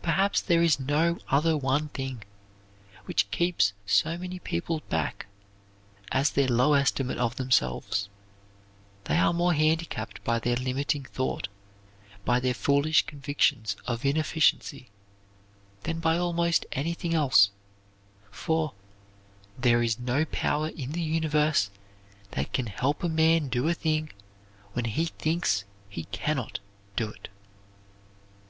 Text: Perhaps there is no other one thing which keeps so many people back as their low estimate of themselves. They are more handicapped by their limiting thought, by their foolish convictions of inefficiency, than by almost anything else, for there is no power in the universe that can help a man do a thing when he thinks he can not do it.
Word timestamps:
Perhaps 0.00 0.40
there 0.40 0.62
is 0.62 0.80
no 0.80 1.18
other 1.28 1.54
one 1.54 1.88
thing 1.88 2.22
which 3.04 3.30
keeps 3.30 3.74
so 3.84 4.16
many 4.16 4.38
people 4.38 4.80
back 4.88 5.26
as 6.12 6.30
their 6.30 6.48
low 6.48 6.72
estimate 6.72 7.18
of 7.18 7.36
themselves. 7.36 8.08
They 9.04 9.18
are 9.18 9.34
more 9.34 9.52
handicapped 9.52 10.24
by 10.24 10.38
their 10.38 10.56
limiting 10.56 11.04
thought, 11.04 11.48
by 12.24 12.40
their 12.40 12.54
foolish 12.54 13.02
convictions 13.04 13.76
of 13.86 14.06
inefficiency, 14.06 14.88
than 15.82 16.00
by 16.00 16.16
almost 16.16 16.64
anything 16.72 17.12
else, 17.12 17.50
for 18.30 18.72
there 19.58 19.82
is 19.82 19.98
no 19.98 20.24
power 20.24 20.68
in 20.70 20.92
the 20.92 21.02
universe 21.02 21.68
that 22.30 22.54
can 22.54 22.64
help 22.68 23.04
a 23.04 23.10
man 23.10 23.48
do 23.48 23.68
a 23.68 23.74
thing 23.74 24.10
when 24.72 24.86
he 24.86 25.04
thinks 25.04 25.64
he 25.90 26.04
can 26.04 26.36
not 26.36 26.60
do 26.96 27.10
it. 27.10 27.28